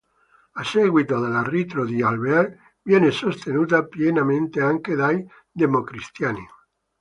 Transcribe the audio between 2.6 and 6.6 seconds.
viene sostenuta pienamente anche dai democristiani.